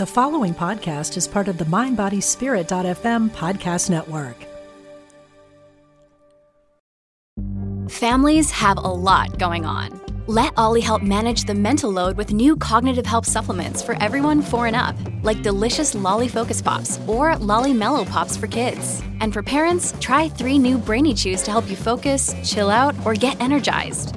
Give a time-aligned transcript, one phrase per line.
[0.00, 4.34] The following podcast is part of the MindBodySpirit.fm podcast network.
[7.90, 10.00] Families have a lot going on.
[10.26, 14.66] Let OLLY help manage the mental load with new cognitive help supplements for everyone four
[14.66, 19.02] and up, like delicious Lolly Focus Pops or Lolly Mellow Pops for kids.
[19.20, 23.12] And for parents, try three new Brainy Chews to help you focus, chill out, or
[23.12, 24.16] get energized.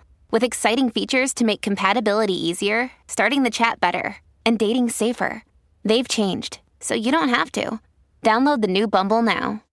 [0.31, 5.43] with exciting features to make compatibility easier, starting the chat better, and dating safer.
[5.83, 7.81] They've changed, so you don't have to.
[8.23, 9.63] Download the new Bumble now.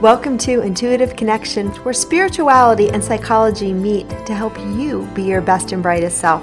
[0.00, 5.72] Welcome to Intuitive Connections, where spirituality and psychology meet to help you be your best
[5.72, 6.42] and brightest self.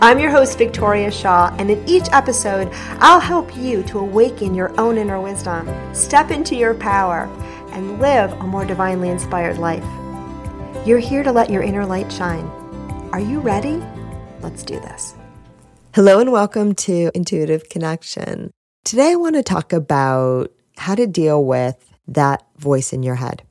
[0.00, 2.68] I'm your host, Victoria Shaw, and in each episode,
[3.00, 7.24] I'll help you to awaken your own inner wisdom, step into your power,
[7.72, 9.84] and live a more divinely inspired life.
[10.86, 12.46] You're here to let your inner light shine.
[13.12, 13.82] Are you ready?
[14.40, 15.14] Let's do this.
[15.94, 18.50] Hello, and welcome to Intuitive Connection.
[18.84, 23.42] Today, I want to talk about how to deal with that voice in your head.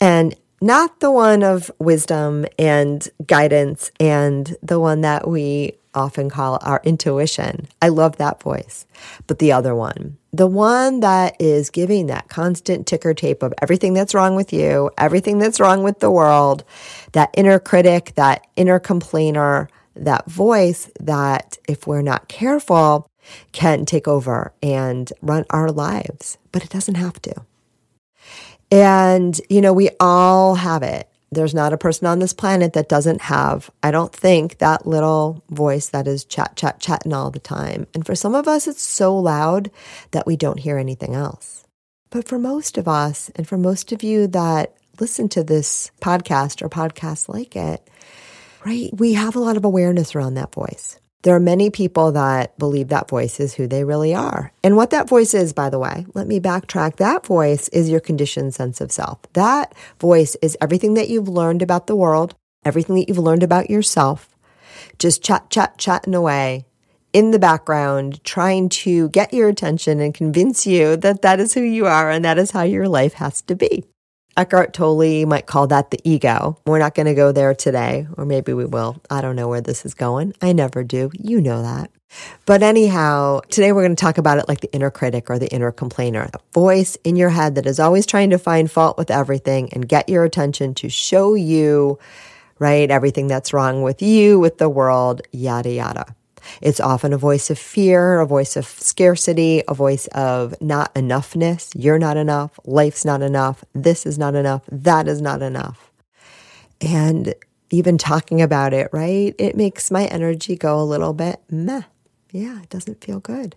[0.00, 6.58] And not the one of wisdom and guidance and the one that we often call
[6.62, 7.66] our intuition.
[7.82, 8.86] I love that voice.
[9.26, 13.94] But the other one, the one that is giving that constant ticker tape of everything
[13.94, 16.64] that's wrong with you, everything that's wrong with the world,
[17.12, 23.10] that inner critic, that inner complainer, that voice that, if we're not careful,
[23.52, 26.38] can take over and run our lives.
[26.52, 27.34] But it doesn't have to.
[28.70, 31.09] And, you know, we all have it.
[31.32, 35.44] There's not a person on this planet that doesn't have, I don't think, that little
[35.50, 37.86] voice that is chat, chat, chatting all the time.
[37.94, 39.70] And for some of us, it's so loud
[40.10, 41.64] that we don't hear anything else.
[42.10, 46.62] But for most of us, and for most of you that listen to this podcast
[46.62, 47.88] or podcasts like it,
[48.66, 50.99] right, we have a lot of awareness around that voice.
[51.22, 54.52] There are many people that believe that voice is who they really are.
[54.64, 56.96] And what that voice is, by the way, let me backtrack.
[56.96, 59.18] That voice is your conditioned sense of self.
[59.34, 63.68] That voice is everything that you've learned about the world, everything that you've learned about
[63.68, 64.30] yourself,
[64.98, 66.64] just chat, chat, chatting away
[67.12, 71.60] in the background, trying to get your attention and convince you that that is who
[71.60, 73.84] you are and that is how your life has to be.
[74.36, 76.56] Eckhart Tolle might call that the ego.
[76.64, 79.00] We're not going to go there today, or maybe we will.
[79.10, 80.34] I don't know where this is going.
[80.40, 81.10] I never do.
[81.18, 81.90] You know that.
[82.46, 85.52] But anyhow, today we're going to talk about it like the inner critic or the
[85.52, 89.10] inner complainer, a voice in your head that is always trying to find fault with
[89.10, 91.98] everything and get your attention to show you,
[92.58, 96.14] right, everything that's wrong with you, with the world, yada, yada.
[96.60, 101.70] It's often a voice of fear, a voice of scarcity, a voice of not enoughness.
[101.74, 102.58] You're not enough.
[102.64, 103.64] Life's not enough.
[103.74, 104.62] This is not enough.
[104.70, 105.90] That is not enough.
[106.80, 107.34] And
[107.70, 109.34] even talking about it, right?
[109.38, 111.82] It makes my energy go a little bit meh.
[112.32, 113.56] Yeah, it doesn't feel good.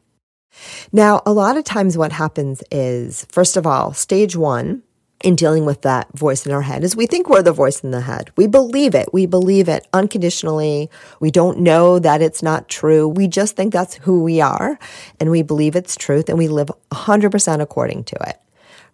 [0.91, 4.83] Now, a lot of times what happens is, first of all, stage one,
[5.23, 7.91] in dealing with that voice in our head is we think we're the voice in
[7.91, 8.29] the head.
[8.35, 9.07] We believe it.
[9.13, 10.89] We believe it unconditionally.
[11.21, 13.07] We don't know that it's not true.
[13.07, 14.77] We just think that's who we are
[15.19, 18.39] and we believe it's truth and we live 100% according to it.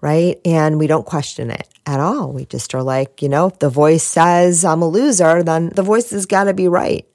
[0.01, 0.39] Right.
[0.45, 2.31] And we don't question it at all.
[2.31, 5.83] We just are like, you know, if the voice says I'm a loser, then the
[5.83, 7.05] voice has got to be right.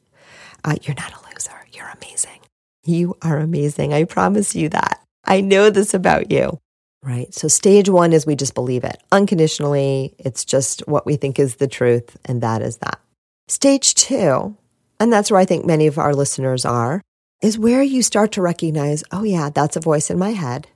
[0.64, 1.64] Uh, you're not a loser.
[1.72, 2.40] You're amazing.
[2.84, 3.94] You are amazing.
[3.94, 5.00] I promise you that.
[5.24, 6.60] I know this about you
[7.04, 7.32] right?
[7.34, 10.14] So stage one is we just believe it unconditionally.
[10.18, 13.00] It's just what we think is the truth, and that is that.
[13.46, 14.56] Stage two,
[14.98, 17.02] and that's where I think many of our listeners are,
[17.42, 20.66] is where you start to recognize, oh, yeah, that's a voice in my head.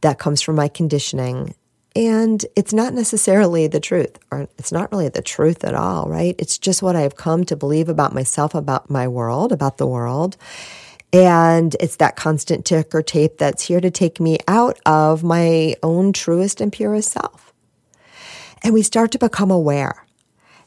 [0.00, 1.54] That comes from my conditioning.
[1.94, 6.34] And it's not necessarily the truth, or it's not really the truth at all, right?
[6.38, 10.36] It's just what I've come to believe about myself, about my world, about the world.
[11.12, 16.12] And it's that constant ticker tape that's here to take me out of my own
[16.12, 17.52] truest and purest self.
[18.62, 20.04] And we start to become aware.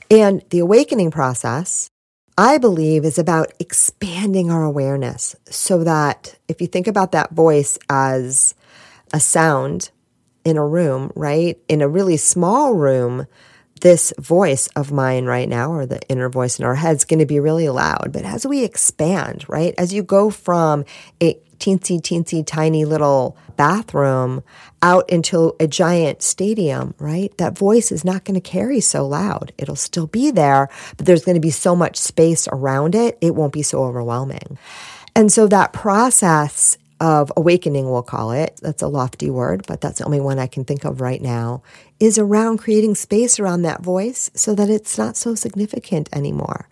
[0.10, 1.90] And the awakening process,
[2.38, 7.78] I believe, is about expanding our awareness so that if you think about that voice
[7.90, 8.56] as
[9.14, 9.92] a sound
[10.46, 11.60] in a room, right?
[11.68, 13.28] In a really small room,
[13.82, 17.20] this voice of mine right now, or the inner voice in our head, is going
[17.20, 18.12] to be really loud.
[18.12, 20.86] But as we expand, right, as you go from
[21.22, 24.44] a teensy, teensy, tiny little bathroom
[24.82, 27.38] out into a giant stadium, right?
[27.38, 29.52] That voice is not going to carry so loud.
[29.58, 33.36] It'll still be there, but there's going to be so much space around it, it
[33.36, 34.58] won't be so overwhelming.
[35.16, 40.00] And so that process of awakening, we'll call it, that's a lofty word, but that's
[40.00, 41.64] the only one I can think of right now,
[42.00, 46.68] is around creating space around that voice so that it's not so significant anymore.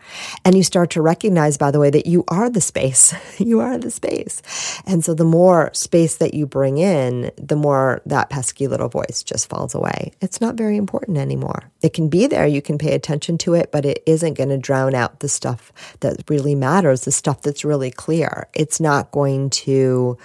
[0.46, 3.14] And you start to recognize, by the way, that you are the space.
[3.38, 4.42] you are the space.
[4.86, 9.24] And so the more space that you bring in, the more that pesky little voice
[9.24, 10.14] just falls away.
[10.22, 11.72] It's not very important anymore.
[11.82, 14.58] It can be there, you can pay attention to it, but it isn't going to
[14.58, 18.48] drown out the stuff that really matters, the stuff that's really clear.
[18.54, 20.18] It's not going to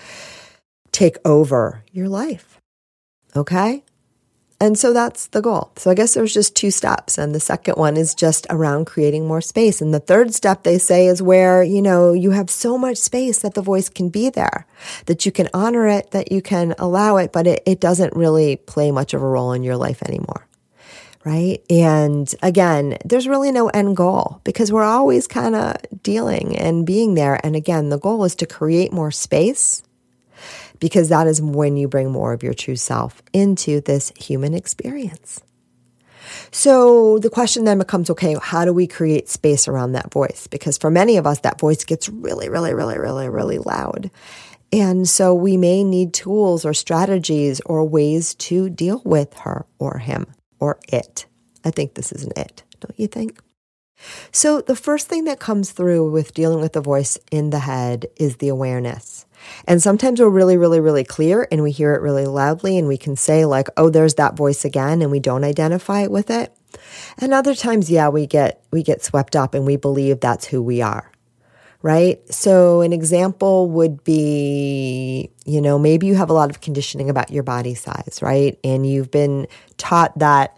[0.92, 2.60] take over your life.
[3.34, 3.82] Okay?
[4.62, 5.72] And so that's the goal.
[5.74, 7.18] So I guess there's just two steps.
[7.18, 9.80] And the second one is just around creating more space.
[9.80, 13.40] And the third step they say is where, you know, you have so much space
[13.40, 14.64] that the voice can be there,
[15.06, 18.54] that you can honor it, that you can allow it, but it, it doesn't really
[18.54, 20.46] play much of a role in your life anymore.
[21.24, 21.60] Right.
[21.68, 27.14] And again, there's really no end goal because we're always kind of dealing and being
[27.14, 27.44] there.
[27.44, 29.82] And again, the goal is to create more space
[30.82, 35.40] because that is when you bring more of your true self into this human experience.
[36.50, 40.48] So the question then becomes okay, how do we create space around that voice?
[40.48, 44.10] Because for many of us, that voice gets really, really, really, really, really loud.
[44.72, 49.98] And so we may need tools or strategies or ways to deal with her or
[49.98, 50.26] him
[50.58, 51.26] or it.
[51.64, 53.38] I think this is an it, don't you think?
[54.32, 58.06] So the first thing that comes through with dealing with the voice in the head
[58.16, 59.26] is the awareness.
[59.66, 62.96] And sometimes we're really, really, really clear and we hear it really loudly and we
[62.96, 66.54] can say, like, oh, there's that voice again, and we don't identify with it.
[67.18, 70.62] And other times, yeah, we get we get swept up and we believe that's who
[70.62, 71.10] we are.
[71.82, 72.20] Right?
[72.32, 77.32] So an example would be, you know, maybe you have a lot of conditioning about
[77.32, 78.56] your body size, right?
[78.62, 79.48] And you've been
[79.78, 80.56] taught that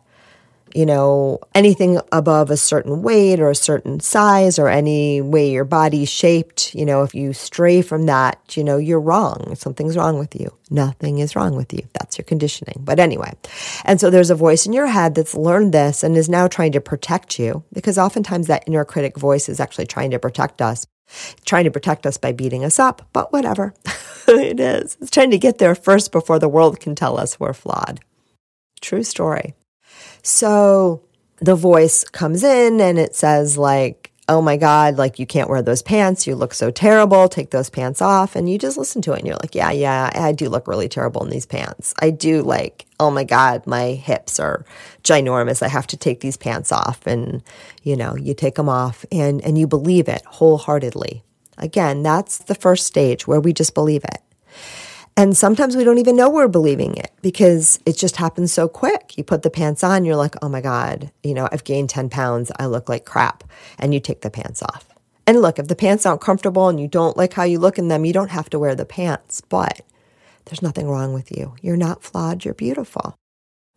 [0.75, 5.65] you know, anything above a certain weight or a certain size or any way your
[5.65, 9.55] body's shaped, you know, if you stray from that, you know, you're wrong.
[9.55, 10.53] Something's wrong with you.
[10.71, 11.87] Nothing is wrong with you.
[11.93, 12.81] That's your conditioning.
[12.81, 13.33] But anyway,
[13.85, 16.73] and so there's a voice in your head that's learned this and is now trying
[16.73, 20.87] to protect you because oftentimes that inner critic voice is actually trying to protect us
[21.45, 23.75] trying to protect us by beating us up, but whatever.
[24.29, 24.97] it is.
[25.01, 28.01] It's trying to get there first before the world can tell us we're flawed.
[28.81, 29.55] True story.
[30.23, 31.03] So
[31.37, 35.61] the voice comes in and it says, like, oh my God, like you can't wear
[35.61, 36.27] those pants.
[36.27, 37.29] You look so terrible.
[37.29, 38.37] Take those pants off.
[38.37, 40.89] And you just listen to it and you're like, yeah, yeah, I do look really
[40.89, 41.93] terrible in these pants.
[42.01, 44.65] I do like, oh my God, my hips are
[45.03, 45.63] ginormous.
[45.63, 47.07] I have to take these pants off.
[47.07, 47.43] And,
[47.83, 51.23] you know, you take them off and, and you believe it wholeheartedly.
[51.59, 54.23] Again, that's the first stage where we just believe it.
[55.17, 59.17] And sometimes we don't even know we're believing it because it just happens so quick.
[59.17, 62.09] You put the pants on, you're like, oh my God, you know, I've gained 10
[62.11, 62.51] pounds.
[62.59, 63.45] I look like crap.
[63.79, 64.89] And you take the pants off.
[65.27, 67.89] And look, if the pants aren't comfortable and you don't like how you look in
[67.89, 69.41] them, you don't have to wear the pants.
[69.41, 69.83] But
[70.47, 71.55] there's nothing wrong with you.
[71.63, 72.45] You're not flawed.
[72.45, 73.15] You're beautiful.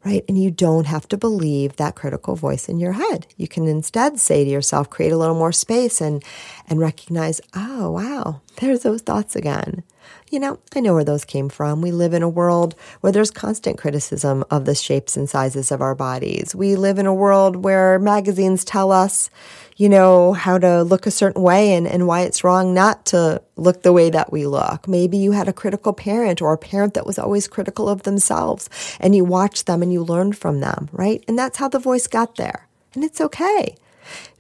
[0.04, 0.24] Right.
[0.28, 3.28] And you don't have to believe that critical voice in your head.
[3.36, 6.24] You can instead say to yourself, create a little more space and,
[6.68, 9.84] and recognize, oh, wow, there's those thoughts again
[10.30, 11.82] you know, I know where those came from.
[11.82, 15.82] We live in a world where there's constant criticism of the shapes and sizes of
[15.82, 16.54] our bodies.
[16.54, 19.30] We live in a world where magazines tell us,
[19.78, 23.42] you know, how to look a certain way and, and why it's wrong not to
[23.56, 24.88] look the way that we look.
[24.88, 28.70] Maybe you had a critical parent or a parent that was always critical of themselves
[29.00, 31.24] and you watched them and you learned from them, right?
[31.28, 32.68] And that's how the voice got there.
[32.94, 33.76] And it's okay.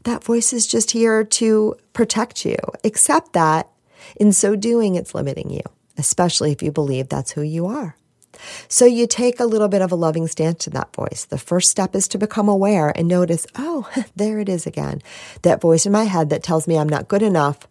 [0.03, 2.57] That voice is just here to protect you.
[2.83, 3.69] Accept that.
[4.15, 5.61] In so doing, it's limiting you
[5.97, 7.95] especially if you believe that's who you are.
[8.67, 11.25] So you take a little bit of a loving stance to that voice.
[11.25, 15.01] The first step is to become aware and notice, oh, there it is again.
[15.41, 17.67] That voice in my head that tells me I'm not good enough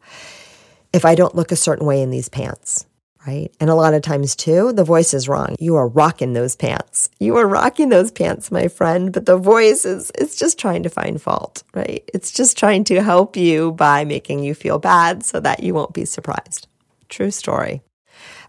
[0.93, 2.87] if I don't look a certain way in these pants,
[3.27, 3.51] right?
[3.61, 5.57] And a lot of times too, the voice is wrong.
[5.59, 7.11] You are rocking those pants.
[7.19, 10.89] You are rocking those pants, my friend, but the voice is it's just trying to
[10.89, 12.09] find fault, right?
[12.15, 15.93] It's just trying to help you by making you feel bad so that you won't
[15.93, 16.67] be surprised.
[17.09, 17.83] True story.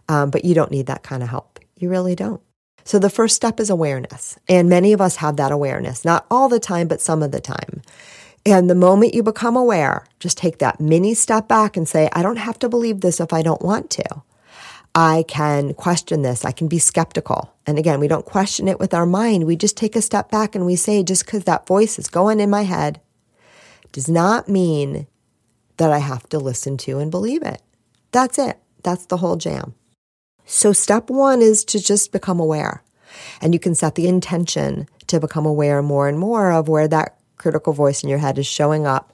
[0.10, 1.60] Um, but you don't need that kind of help.
[1.76, 2.42] You really don't.
[2.84, 4.38] So the first step is awareness.
[4.48, 7.42] And many of us have that awareness, not all the time, but some of the
[7.42, 7.82] time.
[8.46, 12.24] And the moment you become aware, just take that mini step back and say, I
[12.24, 14.24] don't have to believe this if I don't want to.
[14.96, 16.46] I can question this.
[16.46, 17.54] I can be skeptical.
[17.68, 19.46] And again, we don't question it with our mind.
[19.46, 22.40] We just take a step back and we say, just because that voice is going
[22.40, 23.02] in my head
[23.92, 25.08] does not mean
[25.76, 27.62] that I have to listen to and believe it.
[28.12, 28.58] That's it.
[28.82, 29.76] That's the whole jam.
[30.50, 32.82] So, step one is to just become aware.
[33.42, 37.18] And you can set the intention to become aware more and more of where that
[37.38, 39.14] critical voice in your head is showing up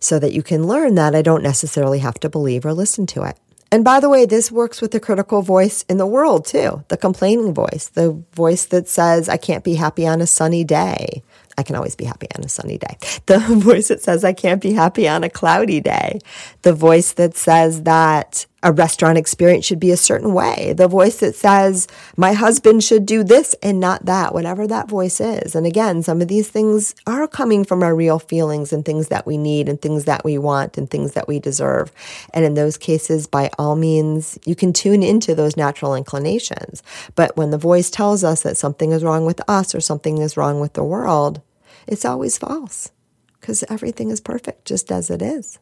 [0.00, 3.22] so that you can learn that I don't necessarily have to believe or listen to
[3.22, 3.38] it.
[3.72, 6.96] And by the way, this works with the critical voice in the world too, the
[6.96, 11.22] complaining voice, the voice that says, I can't be happy on a sunny day.
[11.58, 12.96] I can always be happy on a sunny day.
[13.26, 16.20] The voice that says I can't be happy on a cloudy day.
[16.62, 20.72] The voice that says that a restaurant experience should be a certain way.
[20.72, 21.86] The voice that says
[22.16, 25.54] my husband should do this and not that, whatever that voice is.
[25.54, 29.26] And again, some of these things are coming from our real feelings and things that
[29.26, 31.92] we need and things that we want and things that we deserve.
[32.32, 36.82] And in those cases, by all means, you can tune into those natural inclinations.
[37.14, 40.36] But when the voice tells us that something is wrong with us or something is
[40.36, 41.42] wrong with the world,
[41.86, 42.90] it's always false
[43.40, 45.58] because everything is perfect just as it is.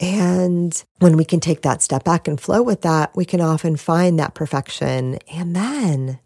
[0.00, 3.76] And when we can take that step back and flow with that, we can often
[3.76, 6.18] find that perfection and then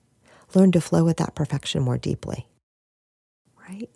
[0.55, 2.47] learn to flow with that perfection more deeply.
[3.69, 3.91] Right?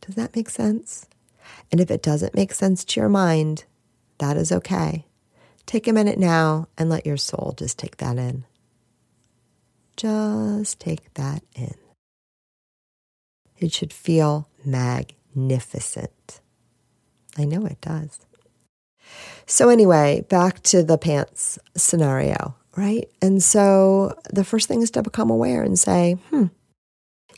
[0.00, 1.06] Does that make sense?
[1.70, 3.64] And if it doesn't make sense to your mind,
[4.18, 5.06] that is okay.
[5.66, 8.44] Take a minute now and let your soul just take that in.
[9.96, 11.74] Just take that in.
[13.58, 16.40] It should feel magnificent.
[17.38, 18.25] I know it does.
[19.46, 23.08] So, anyway, back to the pants scenario, right?
[23.22, 26.46] And so the first thing is to become aware and say, hmm,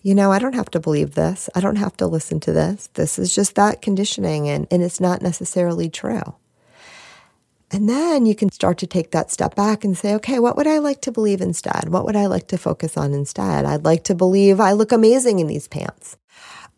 [0.03, 1.51] you know, I don't have to believe this.
[1.55, 2.89] I don't have to listen to this.
[2.95, 6.35] This is just that conditioning, and, and it's not necessarily true.
[7.71, 10.67] And then you can start to take that step back and say, okay, what would
[10.67, 11.91] I like to believe instead?
[11.91, 13.67] What would I like to focus on instead?
[13.67, 16.17] I'd like to believe I look amazing in these pants.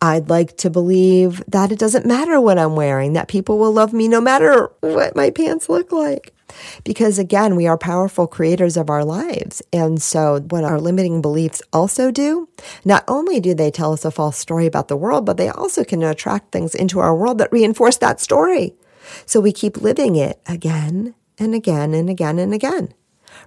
[0.02, 3.92] I'd like to believe that it doesn't matter what I'm wearing, that people will love
[3.92, 6.33] me no matter what my pants look like.
[6.85, 9.62] Because again, we are powerful creators of our lives.
[9.73, 12.49] And so, what our limiting beliefs also do,
[12.85, 15.85] not only do they tell us a false story about the world, but they also
[15.85, 18.75] can attract things into our world that reinforce that story.
[19.26, 22.95] So, we keep living it again and again and again and again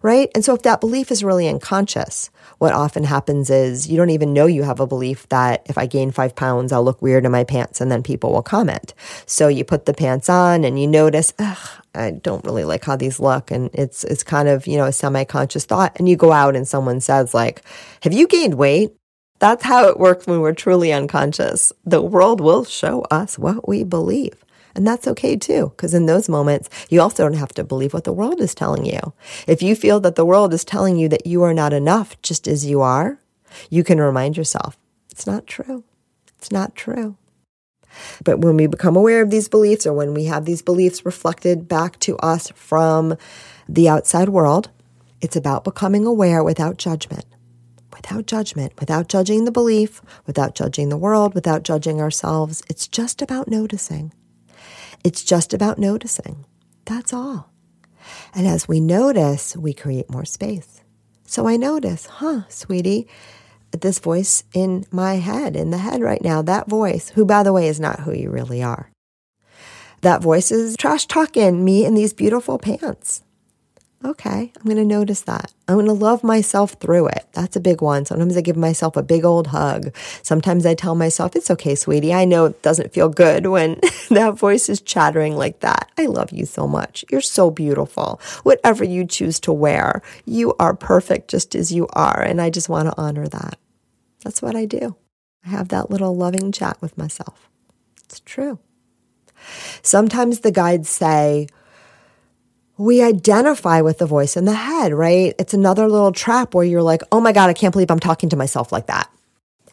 [0.04, 0.30] right?
[0.36, 2.30] And so if that belief is really unconscious,
[2.60, 5.86] what often happens is you don't even know you have a belief that if I
[5.86, 8.94] gain five pounds, I'll look weird in my pants and then people will comment.
[9.26, 11.34] So you put the pants on and you notice,
[11.96, 13.50] I don't really like how these look.
[13.50, 15.94] And it's, it's kind of, you know, a semi-conscious thought.
[15.96, 17.64] And you go out and someone says like,
[18.02, 18.92] have you gained weight?
[19.40, 21.72] That's how it works when we're truly unconscious.
[21.86, 24.43] The world will show us what we believe.
[24.76, 28.06] And that's okay too, because in those moments, you also don't have to believe what
[28.06, 29.14] the world is telling you.
[29.48, 32.48] If you feel that the world is telling you that you are not enough just
[32.48, 33.20] as you are,
[33.70, 34.78] you can remind yourself,
[35.12, 35.84] it's not true.
[36.38, 37.18] It's not true.
[38.24, 41.68] But when we become aware of these beliefs or when we have these beliefs reflected
[41.68, 43.16] back to us from
[43.70, 44.72] the outside world,
[45.22, 47.26] it's about becoming aware without judgment.
[47.94, 52.64] Without judgment, without judging the belief, without judging the world, without judging ourselves.
[52.68, 54.12] It's just about noticing.
[55.04, 56.46] It's just about noticing.
[56.86, 57.52] That's all.
[58.34, 60.82] And as we notice, we create more space.
[61.26, 63.08] So I notice, huh, sweetie,
[63.72, 67.54] this voice in my head, in the head right now, that voice, who by the
[67.54, 68.92] way is not who you really are.
[70.02, 73.24] That voice is trash talking me in these beautiful pants
[74.06, 75.54] okay, I'm going to notice that.
[75.68, 77.26] I'm going to love myself through it.
[77.34, 78.06] That's a big one.
[78.06, 79.96] Sometimes I give myself a big old hug.
[80.22, 82.14] Sometimes I tell myself, it's okay, sweetie.
[82.14, 83.80] I know it doesn't feel good when
[84.10, 85.90] that voice is chattering like that.
[85.98, 87.06] I love you so much.
[87.10, 88.20] You're so beautiful.
[88.44, 92.22] Whatever you choose to wear, you are perfect just as you are.
[92.22, 93.58] And I just want to honor that.
[94.24, 94.96] That's what I do.
[95.46, 97.50] I have that little loving chat with myself.
[98.06, 98.60] It's true.
[99.82, 101.48] Sometimes the guides say,
[102.78, 105.36] we identify with the voice in the head, right?
[105.38, 108.30] It's another little trap where you're like, oh my God, I can't believe I'm talking
[108.30, 109.10] to myself like that.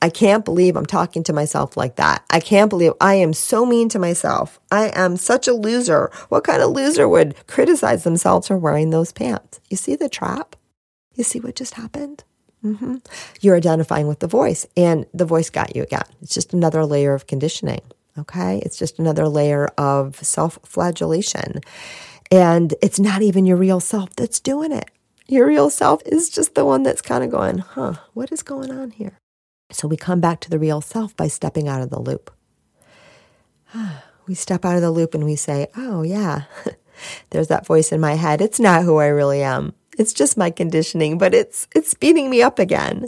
[0.03, 2.25] I can't believe I'm talking to myself like that.
[2.31, 4.59] I can't believe I am so mean to myself.
[4.71, 6.11] I am such a loser.
[6.31, 9.61] What kind of loser would criticize themselves for wearing those pants?
[9.69, 10.57] You see the trap?
[11.15, 12.25] You see what just happened?
[12.65, 12.97] Mm-hmm.
[13.41, 16.05] You're identifying with the voice, and the voice got you again.
[16.23, 17.81] It's just another layer of conditioning.
[18.19, 18.61] Okay.
[18.65, 21.61] It's just another layer of self flagellation.
[22.31, 24.91] And it's not even your real self that's doing it.
[25.27, 28.71] Your real self is just the one that's kind of going, huh, what is going
[28.71, 29.19] on here?
[29.71, 32.31] So we come back to the real self by stepping out of the loop.
[34.27, 36.43] We step out of the loop and we say, oh, yeah,
[37.31, 38.41] There's that voice in my head.
[38.41, 39.75] It's not who I really am.
[39.99, 43.07] It's just my conditioning, but it's it's beating me up again.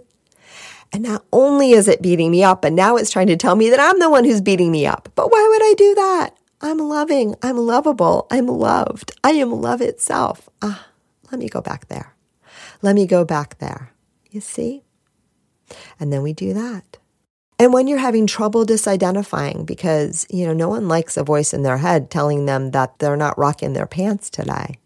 [0.92, 3.70] And not only is it beating me up, and now it's trying to tell me
[3.70, 5.08] that I'm the one who's beating me up.
[5.14, 6.30] But why would I do that?
[6.62, 7.35] I'm loving.
[7.42, 8.28] I'm lovable.
[8.31, 9.12] I'm loved.
[9.25, 10.49] I am love itself.
[10.62, 10.87] Ah,
[11.31, 12.14] let me go back there.
[12.83, 13.92] Let me go back there.
[14.31, 14.85] You see?
[15.99, 16.99] And then we do that.
[17.59, 21.62] And when you're having trouble disidentifying because, you know, no one likes a voice in
[21.62, 24.78] their head telling them that they're not rocking their pants today,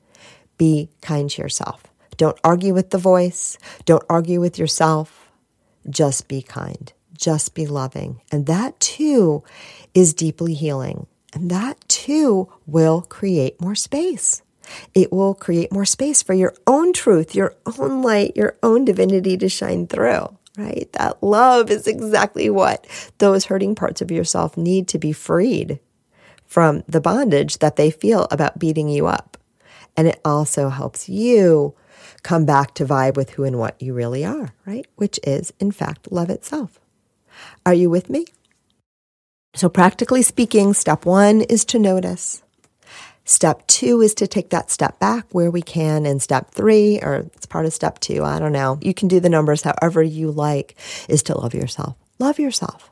[0.58, 1.84] be kind to yourself.
[2.16, 3.58] Don't argue with the voice.
[3.84, 5.30] Don't argue with yourself.
[5.88, 6.92] Just be kind.
[7.16, 8.20] Just be loving.
[8.32, 9.42] And that too
[9.94, 11.06] is deeply healing.
[11.32, 14.42] And that too will create more space.
[14.94, 19.36] It will create more space for your own truth, your own light, your own divinity
[19.36, 20.88] to shine through right?
[20.94, 22.86] That love is exactly what
[23.18, 25.80] those hurting parts of yourself need to be freed
[26.46, 29.36] from the bondage that they feel about beating you up.
[29.96, 31.74] And it also helps you
[32.22, 34.86] come back to vibe with who and what you really are, right?
[34.96, 36.80] Which is, in fact, love itself.
[37.64, 38.26] Are you with me?
[39.56, 42.42] So, practically speaking, step one is to notice.
[43.24, 46.04] Step two is to take that step back where we can.
[46.04, 48.78] And step three, or it's part of step two, I don't know.
[48.82, 50.76] You can do the numbers however you like,
[51.08, 51.96] is to love yourself.
[52.18, 52.90] Love yourself,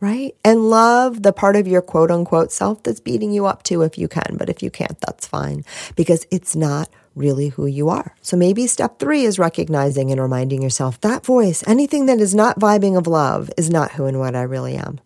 [0.00, 0.34] right?
[0.46, 3.98] And love the part of your quote unquote self that's beating you up too if
[3.98, 4.36] you can.
[4.38, 5.62] But if you can't, that's fine
[5.94, 8.14] because it's not really who you are.
[8.22, 12.58] So maybe step three is recognizing and reminding yourself that voice, anything that is not
[12.58, 15.00] vibing of love, is not who and what I really am.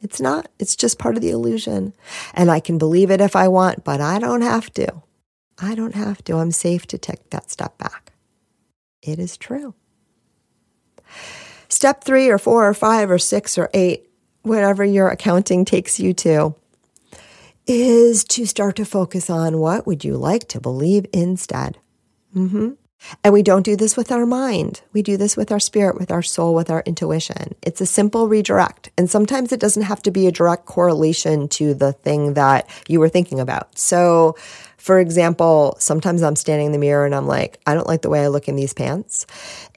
[0.00, 0.48] It's not.
[0.58, 1.92] It's just part of the illusion.
[2.34, 5.02] And I can believe it if I want, but I don't have to.
[5.58, 6.36] I don't have to.
[6.36, 8.12] I'm safe to take that step back.
[9.02, 9.74] It is true.
[11.68, 14.08] Step three or four or five or six or eight,
[14.42, 16.54] whatever your accounting takes you to,
[17.66, 21.78] is to start to focus on what would you like to believe instead.
[22.34, 22.70] Mm-hmm.
[23.24, 24.82] And we don't do this with our mind.
[24.92, 27.54] We do this with our spirit, with our soul, with our intuition.
[27.62, 28.90] It's a simple redirect.
[28.96, 33.00] And sometimes it doesn't have to be a direct correlation to the thing that you
[33.00, 33.78] were thinking about.
[33.78, 34.36] So,
[34.76, 38.10] for example, sometimes I'm standing in the mirror and I'm like, I don't like the
[38.10, 39.26] way I look in these pants.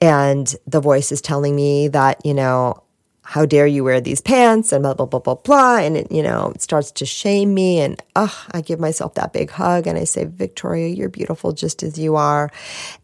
[0.01, 2.83] And the voice is telling me that, you know,
[3.23, 5.77] how dare you wear these pants and blah, blah, blah, blah, blah.
[5.77, 7.79] And it, you know, it starts to shame me.
[7.79, 11.83] And oh, I give myself that big hug and I say, Victoria, you're beautiful just
[11.83, 12.51] as you are.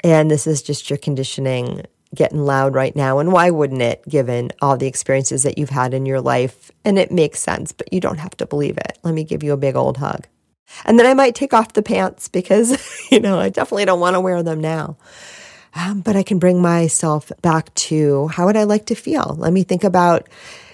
[0.03, 3.19] And this is just your conditioning getting loud right now.
[3.19, 6.71] And why wouldn't it, given all the experiences that you've had in your life?
[6.83, 8.97] And it makes sense, but you don't have to believe it.
[9.03, 10.27] Let me give you a big old hug.
[10.85, 14.15] And then I might take off the pants because, you know, I definitely don't want
[14.15, 14.97] to wear them now.
[15.75, 19.35] Um, but I can bring myself back to how would I like to feel?
[19.37, 20.27] Let me think about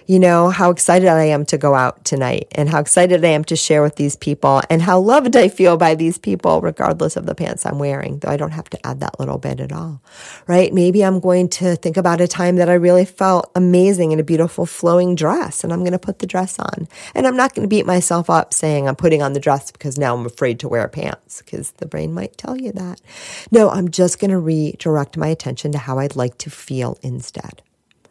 [0.07, 3.43] you know, how excited I am to go out tonight and how excited I am
[3.45, 7.25] to share with these people and how loved I feel by these people, regardless of
[7.25, 10.01] the pants I'm wearing, though I don't have to add that little bit at all,
[10.45, 10.71] right?
[10.71, 14.23] Maybe I'm going to think about a time that I really felt amazing in a
[14.23, 16.87] beautiful flowing dress and I'm going to put the dress on.
[17.15, 19.97] And I'm not going to beat myself up saying I'm putting on the dress because
[19.97, 23.01] now I'm afraid to wear pants because the brain might tell you that.
[23.49, 27.63] No, I'm just going to redirect my attention to how I'd like to feel instead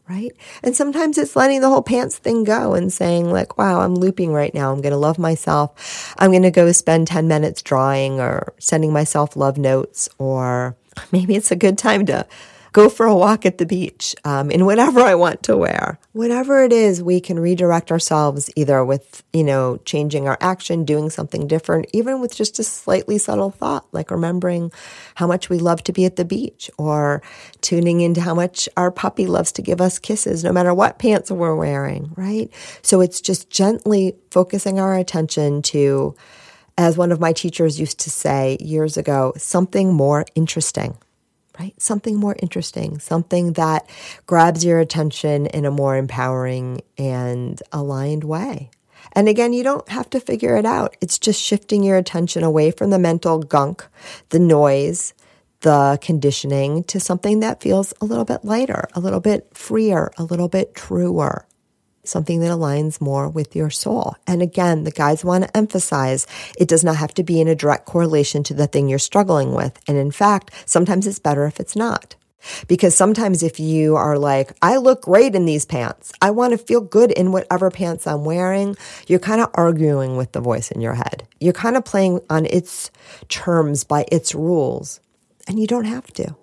[0.08, 0.32] right?
[0.62, 4.32] And sometimes it's letting the whole pants thing go and saying, like, wow, I'm looping
[4.32, 4.70] right now.
[4.70, 6.14] I'm going to love myself.
[6.18, 10.76] I'm going to go spend 10 minutes drawing or sending myself love notes, or
[11.12, 12.26] maybe it's a good time to
[12.74, 15.96] go for a walk at the beach um, in whatever I want to wear.
[16.12, 21.08] Whatever it is, we can redirect ourselves either with, you know, changing our action, doing
[21.08, 24.72] something different, even with just a slightly subtle thought, like remembering
[25.14, 27.22] how much we love to be at the beach or
[27.60, 31.30] tuning into how much our puppy loves to give us kisses, no matter what pants
[31.30, 32.52] we're wearing, right?
[32.82, 36.16] So it's just gently focusing our attention to,
[36.76, 40.98] as one of my teachers used to say years ago, something more interesting
[41.58, 41.80] right?
[41.80, 43.88] Something more interesting, something that
[44.26, 48.70] grabs your attention in a more empowering and aligned way.
[49.12, 50.96] And again, you don't have to figure it out.
[51.00, 53.86] It's just shifting your attention away from the mental gunk,
[54.30, 55.14] the noise,
[55.60, 60.24] the conditioning to something that feels a little bit lighter, a little bit freer, a
[60.24, 61.46] little bit truer
[62.08, 64.16] something that aligns more with your soul.
[64.26, 66.26] And again, the guides want to emphasize
[66.58, 69.52] it does not have to be in a direct correlation to the thing you're struggling
[69.52, 69.78] with.
[69.88, 72.16] And in fact, sometimes it's better if it's not.
[72.68, 76.58] Because sometimes if you are like, I look great in these pants, I want to
[76.58, 80.80] feel good in whatever pants I'm wearing, you're kind of arguing with the voice in
[80.80, 81.26] your head.
[81.40, 82.90] You're kind of playing on its
[83.28, 85.00] terms by its rules,
[85.48, 86.36] and you don't have to.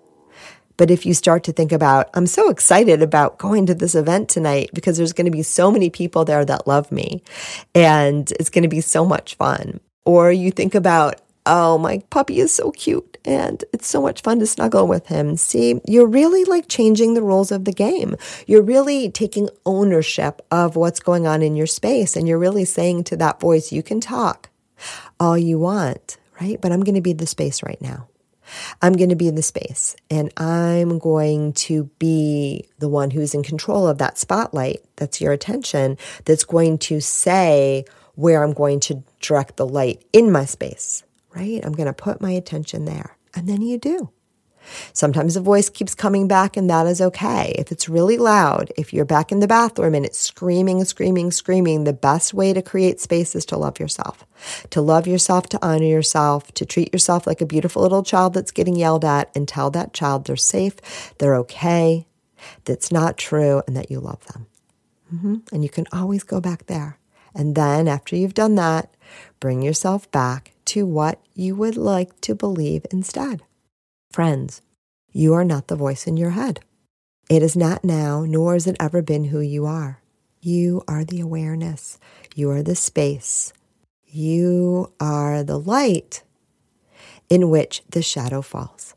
[0.76, 4.28] But if you start to think about, I'm so excited about going to this event
[4.28, 7.22] tonight because there's going to be so many people there that love me
[7.74, 9.80] and it's going to be so much fun.
[10.04, 14.38] Or you think about, oh, my puppy is so cute and it's so much fun
[14.40, 15.36] to snuggle with him.
[15.36, 18.16] See, you're really like changing the rules of the game.
[18.46, 23.04] You're really taking ownership of what's going on in your space and you're really saying
[23.04, 24.50] to that voice, you can talk
[25.20, 26.60] all you want, right?
[26.60, 28.08] But I'm going to be the space right now.
[28.80, 33.34] I'm going to be in the space and I'm going to be the one who's
[33.34, 37.84] in control of that spotlight that's your attention, that's going to say
[38.14, 41.02] where I'm going to direct the light in my space,
[41.34, 41.60] right?
[41.64, 43.16] I'm going to put my attention there.
[43.34, 44.10] And then you do.
[44.92, 47.54] Sometimes the voice keeps coming back, and that is okay.
[47.58, 51.84] If it's really loud, if you're back in the bathroom and it's screaming, screaming, screaming,
[51.84, 54.26] the best way to create space is to love yourself.
[54.70, 58.50] To love yourself, to honor yourself, to treat yourself like a beautiful little child that's
[58.50, 60.76] getting yelled at, and tell that child they're safe,
[61.18, 62.06] they're okay,
[62.64, 64.46] that's not true, and that you love them.
[65.14, 65.36] Mm-hmm.
[65.52, 66.98] And you can always go back there.
[67.34, 68.94] And then after you've done that,
[69.40, 73.42] bring yourself back to what you would like to believe instead.
[74.12, 74.60] Friends,
[75.10, 76.60] you are not the voice in your head.
[77.30, 80.02] It is not now, nor has it ever been who you are.
[80.42, 81.98] You are the awareness.
[82.34, 83.54] You are the space.
[84.04, 86.24] You are the light
[87.30, 88.94] in which the shadow falls.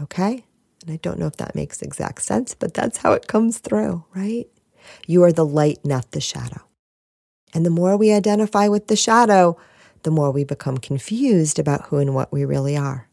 [0.00, 0.44] Okay?
[0.82, 4.04] And I don't know if that makes exact sense, but that's how it comes through,
[4.16, 4.48] right?
[5.06, 6.62] You are the light, not the shadow.
[7.54, 9.56] And the more we identify with the shadow,
[10.02, 13.07] the more we become confused about who and what we really are.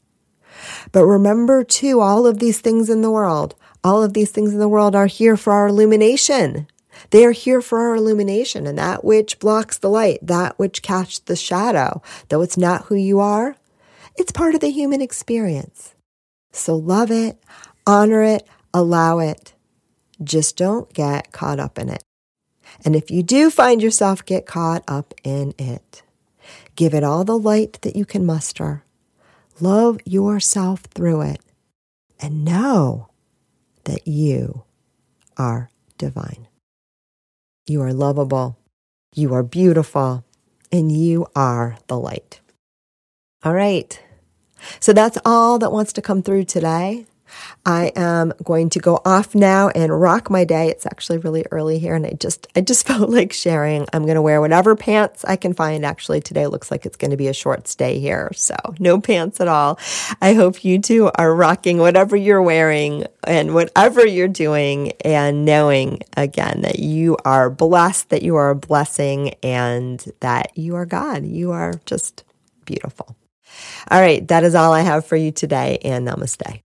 [0.91, 4.59] But remember, too, all of these things in the world, all of these things in
[4.59, 6.67] the world are here for our illumination.
[7.11, 11.19] They are here for our illumination, and that which blocks the light, that which casts
[11.19, 13.55] the shadow, though it's not who you are,
[14.15, 15.93] it's part of the human experience.
[16.51, 17.37] So love it,
[17.85, 19.53] honor it, allow it.
[20.23, 22.03] Just don't get caught up in it.
[22.85, 26.01] And if you do find yourself get caught up in it,
[26.75, 28.84] give it all the light that you can muster
[29.61, 31.39] Love yourself through it
[32.19, 33.07] and know
[33.85, 34.63] that you
[35.37, 36.47] are divine.
[37.65, 38.57] You are lovable,
[39.13, 40.25] you are beautiful,
[40.71, 42.41] and you are the light.
[43.43, 43.97] All right.
[44.79, 47.05] So that's all that wants to come through today.
[47.65, 50.69] I am going to go off now and rock my day.
[50.69, 53.85] It's actually really early here and I just I just felt like sharing.
[53.93, 55.85] I'm going to wear whatever pants I can find.
[55.85, 58.31] Actually, today looks like it's going to be a short stay here.
[58.35, 59.79] So, no pants at all.
[60.21, 66.01] I hope you too are rocking whatever you're wearing and whatever you're doing and knowing
[66.17, 71.25] again that you are blessed, that you are a blessing and that you are God.
[71.25, 72.23] You are just
[72.65, 73.15] beautiful.
[73.89, 76.64] All right, that is all I have for you today and namaste.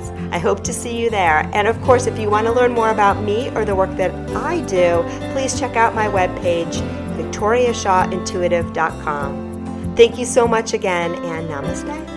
[0.31, 1.49] I hope to see you there.
[1.53, 4.11] And of course, if you want to learn more about me or the work that
[4.35, 6.75] I do, please check out my webpage,
[7.17, 9.95] victoriashawintuitive.com.
[9.95, 12.07] Thank you so much again, and namaste.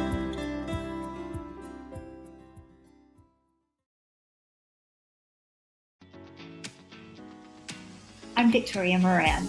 [8.37, 9.48] I'm Victoria Moran.